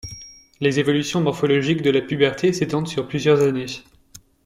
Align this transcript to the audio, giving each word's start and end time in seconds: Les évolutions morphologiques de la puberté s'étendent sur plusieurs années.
Les 0.61 0.79
évolutions 0.79 1.21
morphologiques 1.21 1.83
de 1.83 1.91
la 1.91 2.01
puberté 2.01 2.53
s'étendent 2.53 2.87
sur 2.87 3.07
plusieurs 3.07 3.41
années. 3.41 3.67